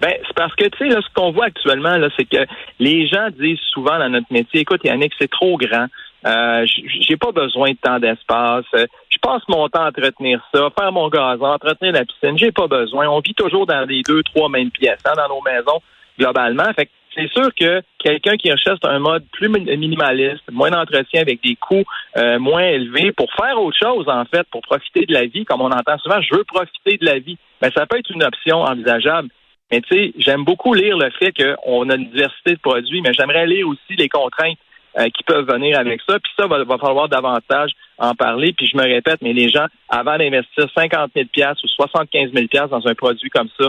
Ben, 0.00 0.14
c'est 0.26 0.34
parce 0.34 0.54
que, 0.54 0.64
tu 0.64 0.78
sais, 0.78 0.88
là, 0.88 1.00
ce 1.02 1.14
qu'on 1.14 1.30
voit 1.30 1.46
actuellement, 1.46 1.96
là, 1.96 2.08
c'est 2.16 2.24
que 2.24 2.46
les 2.78 3.06
gens 3.06 3.28
disent 3.38 3.58
souvent 3.72 3.98
dans 3.98 4.08
notre 4.08 4.32
métier, 4.32 4.60
écoute, 4.60 4.80
Yannick, 4.84 5.12
c'est 5.18 5.30
trop 5.30 5.58
grand. 5.58 5.86
Euh, 6.26 6.66
j'ai 6.66 7.16
pas 7.16 7.32
besoin 7.32 7.70
de 7.70 7.78
tant 7.80 7.98
d'espace. 7.98 8.66
Je 8.74 9.18
passe 9.22 9.42
mon 9.48 9.68
temps 9.68 9.84
à 9.84 9.88
entretenir 9.88 10.40
ça, 10.52 10.68
faire 10.78 10.92
mon 10.92 11.08
gazon, 11.08 11.46
entretenir 11.46 11.92
la 11.92 12.04
piscine. 12.04 12.38
J'ai 12.38 12.52
pas 12.52 12.66
besoin. 12.66 13.08
On 13.08 13.20
vit 13.20 13.34
toujours 13.34 13.66
dans 13.66 13.86
les 13.88 14.02
deux, 14.02 14.22
trois 14.22 14.48
mêmes 14.48 14.70
pièces, 14.70 15.00
hein, 15.06 15.12
dans 15.16 15.28
nos 15.28 15.42
maisons 15.42 15.80
globalement. 16.18 16.70
Fait 16.74 16.90
c'est 17.14 17.30
sûr 17.32 17.50
que 17.58 17.82
quelqu'un 17.98 18.36
qui 18.36 18.52
recherche 18.52 18.78
un 18.84 18.98
mode 18.98 19.24
plus 19.32 19.48
minimaliste, 19.48 20.42
moins 20.50 20.70
d'entretien 20.70 21.22
avec 21.22 21.42
des 21.42 21.56
coûts 21.56 21.84
euh, 22.16 22.38
moins 22.38 22.62
élevés, 22.62 23.12
pour 23.12 23.32
faire 23.34 23.60
autre 23.60 23.76
chose 23.76 24.08
en 24.08 24.24
fait, 24.24 24.46
pour 24.50 24.62
profiter 24.62 25.06
de 25.06 25.12
la 25.12 25.26
vie, 25.26 25.44
comme 25.44 25.60
on 25.60 25.70
entend 25.70 25.98
souvent, 25.98 26.20
je 26.20 26.34
veux 26.36 26.44
profiter 26.44 26.98
de 26.98 27.04
la 27.04 27.18
vie. 27.18 27.36
Ben 27.60 27.70
ça 27.74 27.86
peut 27.86 27.98
être 27.98 28.10
une 28.10 28.22
option 28.22 28.62
envisageable. 28.62 29.28
Mais 29.70 29.80
tu 29.82 29.94
sais, 29.94 30.12
j'aime 30.18 30.44
beaucoup 30.44 30.74
lire 30.74 30.96
le 30.96 31.10
fait 31.10 31.32
qu'on 31.32 31.88
a 31.90 31.94
une 31.94 32.10
diversité 32.10 32.54
de 32.54 32.60
produits, 32.60 33.00
mais 33.02 33.12
j'aimerais 33.12 33.46
lire 33.46 33.68
aussi 33.68 33.96
les 33.96 34.08
contraintes 34.08 34.58
euh, 34.98 35.04
qui 35.04 35.22
peuvent 35.24 35.46
venir 35.46 35.78
avec 35.78 36.00
ça. 36.08 36.18
Puis 36.18 36.32
ça, 36.38 36.46
va, 36.46 36.64
va 36.64 36.78
falloir 36.78 37.08
davantage 37.08 37.70
en 37.98 38.14
parler. 38.14 38.52
Puis 38.52 38.66
je 38.66 38.76
me 38.76 38.82
répète, 38.82 39.20
mais 39.22 39.32
les 39.32 39.48
gens, 39.48 39.66
avant 39.88 40.18
d'investir 40.18 40.66
50 40.74 41.10
000 41.14 41.26
ou 41.62 41.68
75 41.68 42.30
000 42.32 42.68
dans 42.68 42.86
un 42.86 42.94
produit 42.94 43.30
comme 43.30 43.48
ça, 43.58 43.68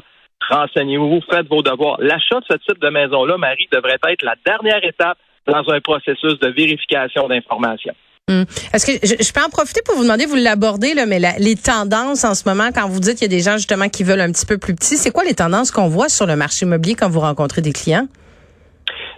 renseignez-vous, 0.49 1.21
faites 1.29 1.47
vos 1.47 1.61
devoirs. 1.61 1.97
L'achat 1.99 2.39
de 2.39 2.45
ce 2.49 2.57
type 2.57 2.81
de 2.81 2.89
maison-là, 2.89 3.37
Marie, 3.37 3.67
devrait 3.71 3.99
être 4.09 4.23
la 4.23 4.35
dernière 4.45 4.83
étape 4.83 5.17
dans 5.47 5.69
un 5.69 5.79
processus 5.79 6.39
de 6.39 6.47
vérification 6.49 7.27
d'informations. 7.27 7.93
Hmm. 8.29 8.43
Est-ce 8.73 8.85
que 8.85 9.05
je, 9.05 9.33
peux 9.33 9.41
en 9.41 9.49
profiter 9.49 9.81
pour 9.83 9.95
vous 9.95 10.03
demander, 10.03 10.25
vous 10.25 10.35
l'abordez, 10.35 10.93
là, 10.93 11.05
mais 11.05 11.19
les 11.39 11.55
tendances 11.55 12.23
en 12.23 12.35
ce 12.35 12.47
moment, 12.47 12.69
quand 12.73 12.87
vous 12.87 12.99
dites 12.99 13.17
qu'il 13.17 13.31
y 13.31 13.33
a 13.33 13.35
des 13.35 13.43
gens 13.43 13.57
justement 13.57 13.89
qui 13.89 14.03
veulent 14.03 14.21
un 14.21 14.31
petit 14.31 14.45
peu 14.45 14.57
plus 14.57 14.75
petit, 14.75 14.97
c'est 14.97 15.11
quoi 15.11 15.23
les 15.23 15.33
tendances 15.33 15.71
qu'on 15.71 15.87
voit 15.87 16.09
sur 16.09 16.27
le 16.27 16.35
marché 16.35 16.65
immobilier 16.65 16.95
quand 16.95 17.09
vous 17.09 17.19
rencontrez 17.19 17.61
des 17.61 17.73
clients? 17.73 18.07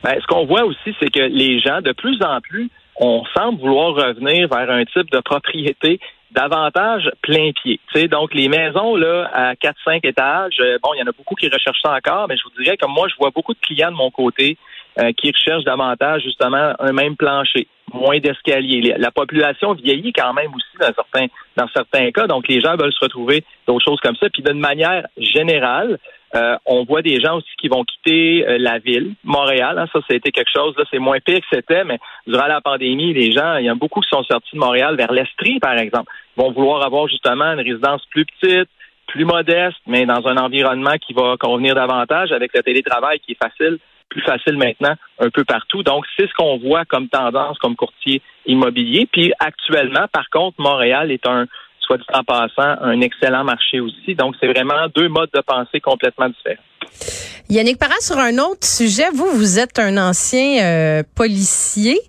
Ben, 0.03 0.19
ce 0.19 0.27
qu'on 0.27 0.45
voit 0.45 0.65
aussi, 0.65 0.95
c'est 0.99 1.09
que 1.09 1.21
les 1.21 1.59
gens, 1.59 1.81
de 1.81 1.93
plus 1.93 2.21
en 2.23 2.41
plus, 2.41 2.69
on 2.97 3.23
semble 3.35 3.59
vouloir 3.59 3.95
revenir 3.95 4.47
vers 4.49 4.69
un 4.69 4.83
type 4.85 5.09
de 5.11 5.19
propriété 5.19 5.99
davantage 6.31 7.09
plein 7.21 7.51
pied. 7.51 7.79
sais, 7.93 8.07
donc, 8.07 8.33
les 8.33 8.49
maisons 8.49 8.95
là 8.95 9.29
à 9.33 9.53
4-5 9.53 9.99
étages, 10.03 10.57
euh, 10.59 10.77
bon, 10.83 10.89
il 10.95 10.99
y 10.99 11.03
en 11.03 11.07
a 11.07 11.11
beaucoup 11.11 11.35
qui 11.35 11.47
recherchent 11.47 11.81
ça 11.81 11.93
encore, 11.93 12.27
mais 12.27 12.35
je 12.37 12.43
vous 12.43 12.63
dirais 12.63 12.75
que 12.75 12.87
moi, 12.87 13.07
je 13.07 13.15
vois 13.19 13.29
beaucoup 13.29 13.53
de 13.53 13.59
clients 13.59 13.91
de 13.91 13.95
mon 13.95 14.09
côté 14.09 14.57
euh, 14.99 15.11
qui 15.13 15.31
recherchent 15.31 15.63
davantage 15.63 16.23
justement 16.23 16.73
un 16.79 16.91
même 16.91 17.15
plancher, 17.15 17.67
moins 17.93 18.19
d'escaliers. 18.19 18.95
La 18.97 19.11
population 19.11 19.73
vieillit 19.73 20.13
quand 20.13 20.33
même 20.33 20.53
aussi 20.53 20.77
dans 20.79 20.93
certains 20.93 21.27
dans 21.55 21.67
certains 21.73 22.11
cas, 22.11 22.27
donc 22.27 22.47
les 22.47 22.59
gens 22.59 22.75
veulent 22.75 22.93
se 22.93 23.03
retrouver 23.03 23.43
d'autres 23.67 23.85
choses 23.85 23.99
comme 24.01 24.15
ça. 24.15 24.27
Puis 24.29 24.41
d'une 24.41 24.59
manière 24.59 25.05
générale, 25.17 25.99
euh, 26.35 26.55
on 26.65 26.83
voit 26.83 27.03
des 27.03 27.21
gens 27.21 27.37
aussi 27.37 27.55
qui 27.59 27.67
vont 27.67 27.83
quitter 27.83 28.47
euh, 28.47 28.57
la 28.57 28.79
ville, 28.79 29.13
Montréal. 29.23 29.77
Hein, 29.77 29.85
ça, 29.93 29.99
ça 29.99 30.13
a 30.13 30.15
été 30.15 30.31
quelque 30.31 30.49
chose. 30.53 30.73
Là, 30.77 30.83
c'est 30.89 30.97
moins 30.97 31.19
pire 31.19 31.39
que 31.39 31.45
c'était, 31.51 31.83
mais 31.83 31.99
durant 32.25 32.47
la 32.47 32.59
pandémie, 32.59 33.13
les 33.13 33.31
gens, 33.31 33.57
il 33.57 33.65
y 33.65 33.69
en 33.69 33.73
a 33.73 33.77
beaucoup 33.77 34.01
qui 34.01 34.09
sont 34.09 34.23
sortis 34.23 34.55
de 34.55 34.59
Montréal 34.59 34.95
vers 34.95 35.11
l'Estrie, 35.11 35.59
par 35.59 35.77
exemple. 35.77 36.11
Ils 36.35 36.41
vont 36.41 36.51
vouloir 36.51 36.83
avoir 36.83 37.07
justement 37.07 37.53
une 37.53 37.59
résidence 37.59 38.03
plus 38.09 38.25
petite, 38.25 38.69
plus 39.07 39.25
modeste, 39.25 39.77
mais 39.85 40.07
dans 40.07 40.25
un 40.27 40.37
environnement 40.37 40.95
qui 41.05 41.13
va 41.13 41.35
convenir 41.39 41.75
davantage 41.75 42.31
avec 42.31 42.51
le 42.55 42.63
télétravail 42.63 43.19
qui 43.19 43.33
est 43.33 43.43
facile, 43.43 43.77
plus 44.13 44.21
facile 44.21 44.57
maintenant 44.57 44.93
un 45.19 45.29
peu 45.29 45.43
partout. 45.43 45.83
Donc, 45.83 46.05
c'est 46.15 46.27
ce 46.27 46.33
qu'on 46.33 46.57
voit 46.57 46.85
comme 46.85 47.09
tendance 47.09 47.57
comme 47.57 47.75
courtier 47.75 48.21
immobilier. 48.45 49.07
Puis 49.11 49.33
actuellement, 49.39 50.07
par 50.11 50.29
contre, 50.29 50.61
Montréal 50.61 51.11
est 51.11 51.27
un 51.27 51.47
soit 51.79 51.97
dit 51.97 52.05
en 52.13 52.23
passant, 52.23 52.77
un 52.81 53.01
excellent 53.01 53.43
marché 53.43 53.79
aussi. 53.79 54.15
Donc, 54.15 54.35
c'est 54.39 54.47
vraiment 54.47 54.87
deux 54.95 55.09
modes 55.09 55.31
de 55.33 55.41
pensée 55.41 55.81
complètement 55.81 56.29
différents. 56.29 56.63
Yannick 57.49 57.77
Parra, 57.77 57.93
sur 58.01 58.17
un 58.17 58.37
autre 58.37 58.65
sujet, 58.65 59.05
vous, 59.13 59.27
vous 59.33 59.59
êtes 59.59 59.77
un 59.77 59.97
ancien 59.97 60.63
euh, 60.63 61.03
policier. 61.13 61.99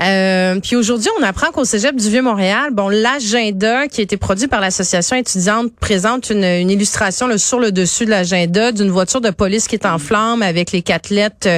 Euh, 0.00 0.60
puis 0.60 0.76
aujourd'hui, 0.76 1.10
on 1.20 1.22
apprend 1.24 1.50
qu'au 1.50 1.64
Cégep 1.64 1.96
du 1.96 2.08
Vieux-Montréal, 2.08 2.70
bon, 2.72 2.88
l'agenda 2.88 3.88
qui 3.88 4.00
a 4.00 4.04
été 4.04 4.16
produit 4.16 4.46
par 4.46 4.60
l'association 4.60 5.16
étudiante 5.16 5.72
présente 5.80 6.30
une, 6.30 6.70
illustration 6.70 7.26
là, 7.26 7.38
sur 7.38 7.58
le 7.58 7.72
dessus 7.72 8.06
de 8.06 8.10
l'agenda 8.10 8.70
d'une 8.70 8.90
voiture 8.90 9.20
de 9.20 9.30
police 9.30 9.66
qui 9.66 9.74
est 9.74 9.84
en 9.84 9.98
flamme 9.98 10.42
avec 10.42 10.70
les 10.70 10.80
quatre 10.80 11.10
lettres 11.10 11.48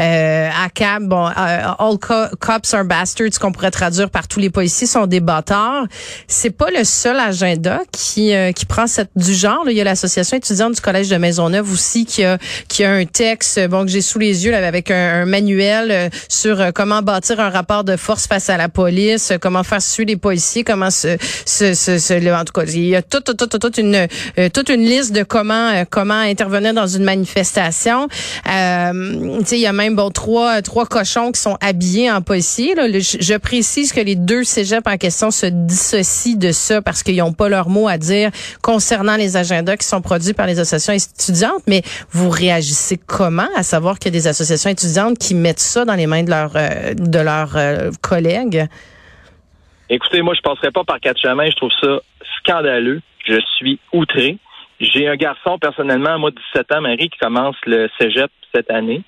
euh, 0.00 0.48
à 0.48 0.68
cab. 0.70 1.04
Bon, 1.04 1.26
all 1.26 1.98
cops 1.98 2.74
are 2.74 2.84
bastards, 2.84 3.38
qu'on 3.38 3.52
pourrait 3.52 3.70
traduire 3.70 4.10
par 4.10 4.26
tous 4.26 4.40
les 4.40 4.50
policiers 4.50 4.86
sont 4.86 5.06
des 5.06 5.20
bâtards. 5.20 5.86
C'est 6.28 6.50
pas 6.50 6.70
le 6.70 6.82
seul 6.82 7.20
agenda 7.20 7.82
qui 7.92 8.32
qui 8.54 8.64
prend 8.64 8.86
cette 8.86 9.10
du 9.16 9.34
genre. 9.34 9.64
Il 9.68 9.76
y 9.76 9.80
a 9.80 9.84
l'association 9.84 10.38
étudiante 10.38 10.74
du 10.74 10.80
Collège 10.80 11.08
de 11.08 11.16
Maisonneuve 11.16 11.70
aussi 11.70 12.06
qui 12.06 12.24
a 12.24 12.35
qui 12.68 12.84
a 12.84 12.92
un 12.92 13.04
texte 13.04 13.66
bon 13.68 13.84
que 13.84 13.90
j'ai 13.90 14.02
sous 14.02 14.18
les 14.18 14.44
yeux 14.44 14.54
avec 14.54 14.90
un, 14.90 15.26
manuel 15.26 15.90
euh, 15.90 16.08
sur 16.28 16.60
euh, 16.60 16.70
comment 16.74 17.02
bâtir 17.02 17.40
un 17.40 17.50
rapport 17.50 17.84
de 17.84 17.96
force 17.96 18.26
face 18.26 18.50
à 18.50 18.56
la 18.56 18.68
police, 18.68 19.30
euh, 19.30 19.38
comment 19.38 19.62
faire 19.62 19.82
suivre 19.82 20.08
les 20.08 20.16
policiers, 20.16 20.64
comment 20.64 20.90
se, 20.90 21.16
se, 21.44 21.74
se, 21.74 22.34
en 22.34 22.44
tout 22.44 22.52
cas 22.52 22.64
il 22.66 22.86
y 22.86 22.96
a 22.96 23.02
toute 23.02 23.36
toute 23.36 23.58
toute, 23.58 23.78
une 23.78 24.06
toute 24.52 24.68
une 24.68 24.82
liste 24.82 25.12
de 25.12 25.22
comment 25.22 25.84
comment 25.90 26.14
intervenir 26.14 26.74
dans 26.74 26.86
une 26.86 27.04
manifestation. 27.04 28.08
Euh, 28.48 29.40
il 29.50 29.58
y 29.58 29.66
a 29.66 29.72
même 29.72 29.96
bon 29.96 30.10
trois 30.10 30.62
trois 30.62 30.86
cochons 30.86 31.32
qui 31.32 31.40
sont 31.40 31.56
habillés 31.60 32.10
en 32.10 32.22
policier. 32.22 32.74
Là. 32.74 32.86
je, 32.88 33.36
précise 33.36 33.92
que 33.92 34.00
les 34.00 34.16
deux 34.16 34.44
cégeps 34.44 34.86
en 34.86 34.96
question 34.96 35.30
se 35.30 35.46
dissocient 35.46 36.36
de 36.36 36.52
ça 36.52 36.82
parce 36.82 37.02
qu'ils 37.02 37.16
n'ont 37.16 37.32
pas 37.32 37.48
leur 37.48 37.68
mot 37.68 37.88
à 37.88 37.98
dire 37.98 38.30
concernant 38.62 39.16
les 39.16 39.36
agendas 39.36 39.76
qui 39.76 39.86
sont 39.86 40.00
produits 40.00 40.32
par 40.32 40.46
les 40.46 40.58
associations 40.58 40.92
étudiantes, 40.92 41.62
mais 41.66 41.82
vous 42.16 42.30
réagissez 42.30 42.98
comment? 43.06 43.48
À 43.54 43.62
savoir 43.62 43.98
qu'il 43.98 44.12
y 44.12 44.16
a 44.16 44.18
des 44.18 44.26
associations 44.26 44.70
étudiantes 44.70 45.18
qui 45.18 45.34
mettent 45.34 45.60
ça 45.60 45.84
dans 45.84 45.94
les 45.94 46.06
mains 46.06 46.24
de 46.24 46.30
leurs 46.30 46.56
euh, 46.56 46.94
de 46.94 47.18
leurs 47.18 47.56
euh, 47.56 47.90
collègues? 48.02 48.64
Écoutez, 49.88 50.22
moi, 50.22 50.34
je 50.34 50.40
passerai 50.40 50.70
pas 50.72 50.82
par 50.84 50.98
quatre 50.98 51.20
chemins. 51.20 51.48
Je 51.48 51.56
trouve 51.56 51.70
ça 51.80 52.00
scandaleux. 52.38 53.02
Je 53.24 53.38
suis 53.56 53.78
outré. 53.92 54.38
J'ai 54.80 55.06
un 55.06 55.16
garçon, 55.16 55.58
personnellement, 55.58 56.18
moi, 56.18 56.30
17 56.54 56.72
ans, 56.72 56.80
Marie, 56.80 57.08
qui 57.08 57.18
commence 57.18 57.56
le 57.66 57.88
cégep 58.00 58.30
cette 58.54 58.70
année. 58.70 59.02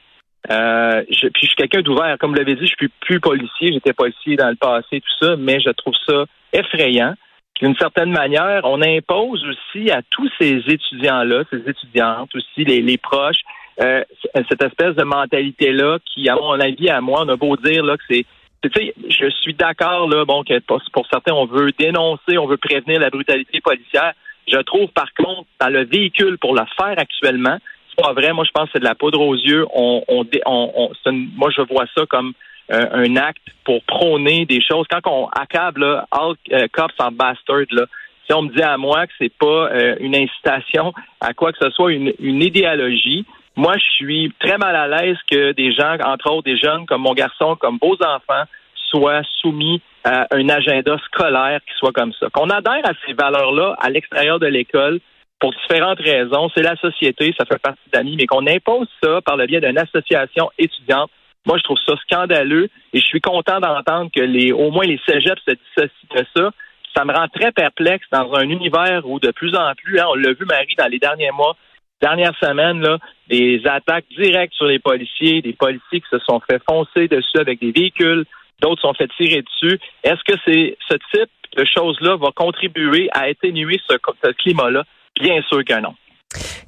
Euh, 0.50 1.02
puis 1.04 1.30
je 1.42 1.46
suis 1.46 1.56
quelqu'un 1.56 1.80
d'ouvert. 1.80 2.16
Comme 2.18 2.30
vous 2.30 2.38
l'avez 2.38 2.54
dit, 2.54 2.66
je 2.66 2.74
suis 2.78 2.92
plus 3.00 3.20
policier. 3.20 3.72
J'étais 3.72 3.92
policier 3.92 4.36
dans 4.36 4.48
le 4.50 4.56
passé, 4.56 5.00
tout 5.00 5.26
ça, 5.26 5.36
mais 5.36 5.60
je 5.60 5.70
trouve 5.70 5.94
ça 6.06 6.24
effrayant 6.52 7.14
d'une 7.60 7.74
certaine 7.76 8.10
manière, 8.10 8.60
on 8.64 8.80
impose 8.82 9.44
aussi 9.44 9.90
à 9.90 10.02
tous 10.10 10.30
ces 10.40 10.62
étudiants-là, 10.66 11.42
ces 11.50 11.68
étudiantes 11.68 12.30
aussi, 12.34 12.64
les, 12.64 12.98
proches, 12.98 13.40
euh, 13.80 14.02
cette 14.48 14.62
espèce 14.62 14.94
de 14.94 15.04
mentalité-là 15.04 15.98
qui, 16.04 16.28
à 16.28 16.36
mon 16.36 16.58
avis, 16.60 16.88
à 16.88 17.00
moi, 17.00 17.22
on 17.24 17.28
a 17.28 17.36
beau 17.36 17.56
dire 17.56 17.84
là, 17.84 17.96
que 17.96 18.04
c'est 18.08 18.24
je 18.64 19.30
suis 19.40 19.54
d'accord 19.54 20.08
là, 20.08 20.24
bon, 20.24 20.42
que 20.42 20.58
pour, 20.60 21.06
certains, 21.10 21.32
on 21.32 21.46
veut 21.46 21.70
dénoncer, 21.78 22.38
on 22.38 22.46
veut 22.46 22.56
prévenir 22.56 22.98
la 22.98 23.10
brutalité 23.10 23.60
policière. 23.60 24.14
Je 24.50 24.58
trouve, 24.58 24.88
par 24.88 25.12
contre, 25.14 25.46
dans 25.60 25.68
le 25.68 25.84
véhicule 25.84 26.38
pour 26.38 26.54
le 26.54 26.62
faire 26.76 26.98
actuellement, 26.98 27.58
c'est 27.88 28.02
pas 28.02 28.12
vrai. 28.12 28.32
Moi, 28.32 28.44
je 28.44 28.50
pense 28.50 28.64
que 28.64 28.70
c'est 28.74 28.80
de 28.80 28.84
la 28.84 28.96
poudre 28.96 29.20
aux 29.20 29.36
yeux. 29.36 29.64
On, 29.72 30.02
on, 30.08 30.24
on, 30.46 30.90
moi, 31.36 31.50
je 31.56 31.62
vois 31.62 31.86
ça 31.96 32.04
comme 32.06 32.32
euh, 32.70 32.86
un 32.92 33.16
acte 33.16 33.42
pour 33.64 33.82
prôner 33.84 34.44
des 34.46 34.60
choses. 34.60 34.86
Quand 34.90 35.00
on 35.10 35.28
accable 35.28 35.80
là, 35.80 36.06
all 36.10 36.34
euh, 36.52 36.66
cops 36.72 36.94
en 36.98 37.10
bastard, 37.10 37.66
là, 37.70 37.84
si 38.26 38.34
on 38.34 38.42
me 38.42 38.54
dit 38.54 38.62
à 38.62 38.76
moi 38.76 39.06
que 39.06 39.12
c'est 39.18 39.32
pas 39.32 39.70
euh, 39.70 39.96
une 40.00 40.14
incitation 40.14 40.92
à 41.20 41.32
quoi 41.32 41.52
que 41.52 41.58
ce 41.60 41.70
soit, 41.70 41.92
une, 41.92 42.12
une 42.18 42.42
idéologie, 42.42 43.24
moi 43.56 43.74
je 43.76 43.90
suis 43.96 44.32
très 44.38 44.58
mal 44.58 44.76
à 44.76 44.86
l'aise 44.86 45.16
que 45.30 45.52
des 45.52 45.72
gens, 45.72 45.96
entre 46.04 46.30
autres 46.30 46.44
des 46.44 46.58
jeunes 46.58 46.86
comme 46.86 47.02
mon 47.02 47.14
garçon, 47.14 47.56
comme 47.56 47.78
vos 47.80 47.94
enfants, 47.94 48.44
soient 48.90 49.22
soumis 49.40 49.80
à 50.04 50.26
un 50.30 50.48
agenda 50.48 50.96
scolaire 51.06 51.60
qui 51.66 51.74
soit 51.78 51.92
comme 51.92 52.12
ça. 52.14 52.28
Qu'on 52.30 52.50
adhère 52.50 52.84
à 52.84 52.92
ces 53.06 53.12
valeurs-là 53.12 53.76
à 53.80 53.90
l'extérieur 53.90 54.38
de 54.38 54.46
l'école 54.46 55.00
pour 55.40 55.52
différentes 55.52 56.00
raisons. 56.00 56.50
C'est 56.54 56.62
la 56.62 56.76
société, 56.76 57.34
ça 57.38 57.44
fait 57.44 57.58
partie 57.58 57.88
d'amis, 57.92 58.16
mais 58.16 58.26
qu'on 58.26 58.46
impose 58.46 58.88
ça 59.02 59.20
par 59.22 59.36
le 59.36 59.46
biais 59.46 59.60
d'une 59.60 59.78
association 59.78 60.50
étudiante 60.58 61.10
moi, 61.48 61.56
je 61.56 61.62
trouve 61.62 61.78
ça 61.86 61.94
scandaleux 62.02 62.68
et 62.92 63.00
je 63.00 63.06
suis 63.06 63.22
content 63.22 63.58
d'entendre 63.58 64.10
que 64.14 64.20
les, 64.20 64.52
au 64.52 64.70
moins 64.70 64.84
les 64.84 65.00
cégeps 65.08 65.40
se 65.48 65.54
dissocient 65.54 66.14
de 66.14 66.26
ça. 66.36 66.50
Ça 66.94 67.06
me 67.06 67.12
rend 67.14 67.26
très 67.28 67.52
perplexe 67.52 68.06
dans 68.12 68.34
un 68.34 68.50
univers 68.50 69.00
où 69.06 69.18
de 69.18 69.30
plus 69.30 69.54
en 69.56 69.72
plus, 69.74 69.98
hein, 69.98 70.04
on 70.10 70.14
l'a 70.14 70.34
vu, 70.34 70.44
Marie, 70.44 70.74
dans 70.76 70.88
les 70.88 70.98
derniers 70.98 71.30
mois, 71.30 71.56
dernières 72.02 72.36
semaines, 72.38 72.82
là, 72.82 72.98
des 73.30 73.62
attaques 73.64 74.04
directes 74.16 74.52
sur 74.54 74.66
les 74.66 74.78
policiers, 74.78 75.40
des 75.40 75.54
policiers 75.54 76.00
qui 76.02 76.08
se 76.10 76.18
sont 76.18 76.40
fait 76.40 76.60
foncer 76.68 77.08
dessus 77.08 77.38
avec 77.38 77.60
des 77.60 77.72
véhicules, 77.72 78.26
d'autres 78.60 78.82
sont 78.82 78.94
fait 78.94 79.08
tirer 79.16 79.42
dessus. 79.42 79.80
Est-ce 80.04 80.22
que 80.24 80.38
c'est 80.44 80.76
ce 80.86 80.96
type 81.14 81.30
de 81.56 81.64
choses-là 81.64 82.16
va 82.16 82.28
contribuer 82.34 83.08
à 83.12 83.22
atténuer 83.22 83.80
ce, 83.88 83.96
ce 84.22 84.30
climat-là? 84.32 84.84
Bien 85.18 85.40
sûr 85.48 85.64
que 85.64 85.80
non. 85.80 85.94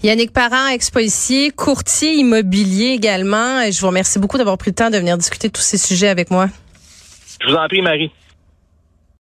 Yannick 0.02 0.32
Parent, 0.32 0.68
ex-policier, 0.68 1.50
courtier 1.50 2.14
immobilier 2.14 2.92
également. 2.94 3.70
Je 3.70 3.78
vous 3.80 3.88
remercie 3.88 4.18
beaucoup 4.18 4.38
d'avoir 4.38 4.56
pris 4.56 4.70
le 4.70 4.74
temps 4.74 4.88
de 4.88 4.96
venir 4.96 5.18
discuter 5.18 5.48
de 5.48 5.52
tous 5.52 5.60
ces 5.60 5.76
sujets 5.76 6.08
avec 6.08 6.30
moi. 6.30 6.48
Je 7.42 7.48
vous 7.50 7.54
en 7.54 7.68
prie, 7.68 7.82
Marie. 7.82 8.10